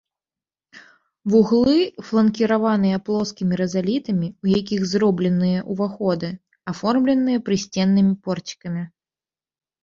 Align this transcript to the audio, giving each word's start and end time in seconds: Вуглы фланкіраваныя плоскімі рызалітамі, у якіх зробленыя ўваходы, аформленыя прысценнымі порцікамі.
Вуглы 1.33 1.75
фланкіраваныя 2.07 2.97
плоскімі 3.09 3.59
рызалітамі, 3.61 4.27
у 4.47 4.49
якіх 4.61 4.81
зробленыя 4.93 5.59
ўваходы, 5.75 6.29
аформленыя 6.75 7.43
прысценнымі 7.51 8.13
порцікамі. 8.25 8.83